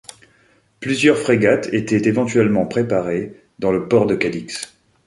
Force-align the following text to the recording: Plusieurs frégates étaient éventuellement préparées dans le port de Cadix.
Plusieurs 0.79 1.15
frégates 1.19 1.71
étaient 1.75 2.09
éventuellement 2.09 2.65
préparées 2.65 3.39
dans 3.59 3.71
le 3.71 3.87
port 3.87 4.07
de 4.07 4.15
Cadix. 4.15 4.73